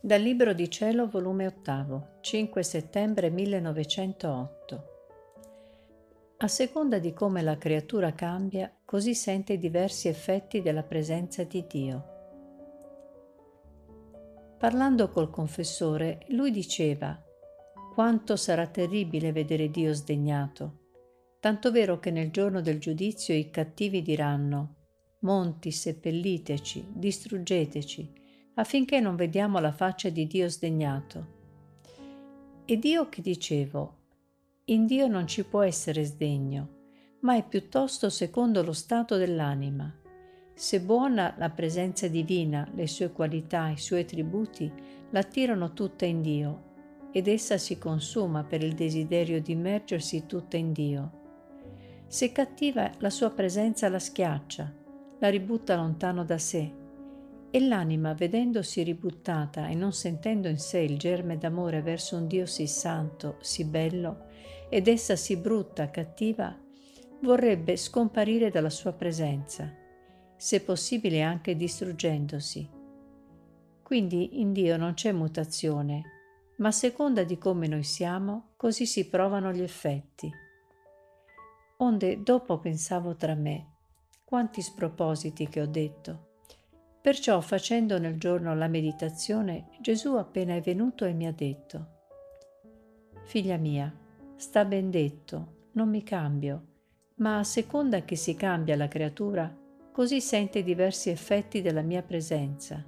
[0.00, 4.84] Dal Libro di Cielo, volume 8, 5 settembre 1908.
[6.38, 12.04] A seconda di come la creatura cambia, così sente diversi effetti della presenza di Dio.
[14.58, 17.22] Parlando col confessore, lui diceva
[17.94, 20.85] quanto sarà terribile vedere Dio sdegnato,
[21.46, 24.78] tanto vero che nel giorno del giudizio i cattivi diranno
[25.20, 28.12] Monti, seppelliteci, distruggeteci,
[28.54, 31.26] affinché non vediamo la faccia di Dio sdegnato.
[32.64, 33.98] Ed io che dicevo,
[34.64, 36.78] in Dio non ci può essere sdegno,
[37.20, 39.94] ma è piuttosto secondo lo stato dell'anima.
[40.52, 44.68] Se buona la presenza divina, le sue qualità, i suoi attributi,
[45.10, 46.64] l'attirano tutta in Dio
[47.12, 51.22] ed essa si consuma per il desiderio di immergersi tutta in Dio.
[52.08, 54.72] Se cattiva, la sua presenza la schiaccia,
[55.18, 56.72] la ributta lontano da sé
[57.50, 62.46] e l'anima, vedendosi ributtata e non sentendo in sé il germe d'amore verso un Dio
[62.46, 64.26] sì santo, sì bello,
[64.68, 66.56] ed essa sì brutta, cattiva,
[67.22, 69.84] vorrebbe scomparire dalla sua presenza
[70.36, 72.68] se possibile anche distruggendosi.
[73.82, 76.02] Quindi in Dio non c'è mutazione,
[76.58, 80.30] ma a seconda di come noi siamo, così si provano gli effetti.
[81.78, 83.74] Onde dopo pensavo tra me,
[84.24, 86.24] quanti spropositi che ho detto.
[87.02, 91.94] Perciò facendo nel giorno la meditazione, Gesù appena è venuto e mi ha detto,
[93.24, 93.94] Figlia mia,
[94.36, 96.66] sta ben detto, non mi cambio,
[97.16, 99.54] ma a seconda che si cambia la creatura,
[99.92, 102.82] così sente diversi effetti della mia presenza.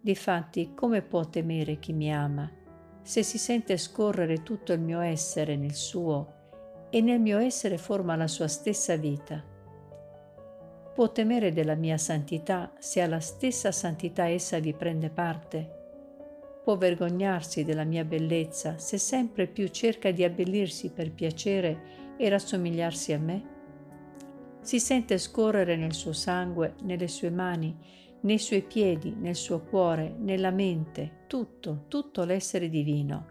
[0.00, 2.50] Difatti, come può temere chi mi ama,
[3.02, 6.40] se si sente scorrere tutto il mio essere nel suo
[6.94, 9.42] e nel mio essere forma la sua stessa vita?
[10.94, 15.80] Può temere della mia santità se alla stessa santità essa vi prende parte?
[16.62, 23.12] Può vergognarsi della mia bellezza se sempre più cerca di abbellirsi per piacere e rassomigliarsi
[23.14, 23.42] a me?
[24.60, 27.74] Si sente scorrere nel suo sangue, nelle sue mani,
[28.20, 33.28] nei suoi piedi, nel suo cuore, nella mente, tutto, tutto l'essere divino,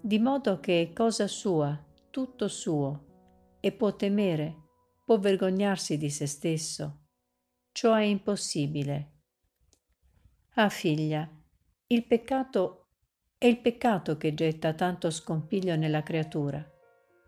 [0.00, 1.76] di modo che è cosa sua,
[2.10, 4.56] tutto suo, e può temere,
[5.04, 7.06] può vergognarsi di se stesso.
[7.72, 9.12] Ciò è impossibile.
[10.54, 11.28] Ah figlia,
[11.86, 12.88] il peccato
[13.38, 16.62] è il peccato che getta tanto scompiglio nella creatura,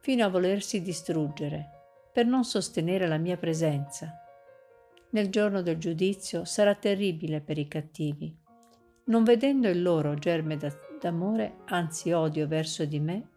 [0.00, 1.70] fino a volersi distruggere
[2.12, 4.12] per non sostenere la mia presenza.
[5.12, 8.38] Nel giorno del giudizio sarà terribile per i cattivi.
[9.04, 10.58] Non vedendo il loro germe
[11.00, 13.30] d'amore, anzi odio verso di me,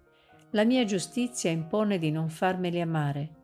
[0.55, 3.43] la mia giustizia impone di non farmeli amare.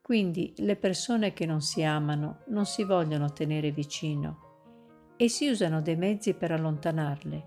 [0.00, 5.82] Quindi le persone che non si amano non si vogliono tenere vicino e si usano
[5.82, 7.42] dei mezzi per allontanarle.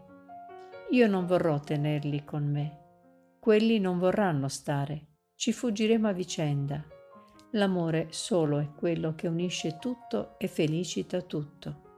[0.91, 2.79] Io non vorrò tenerli con me.
[3.39, 5.07] Quelli non vorranno stare.
[5.35, 6.85] Ci fuggiremo a vicenda
[7.55, 11.90] L'amore solo è quello che unisce tutto e felicita tutto.